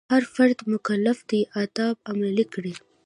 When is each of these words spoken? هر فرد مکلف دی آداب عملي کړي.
هر 0.13 0.23
فرد 0.35 0.59
مکلف 0.73 1.17
دی 1.29 1.39
آداب 1.61 1.95
عملي 2.11 2.45
کړي. 2.53 2.73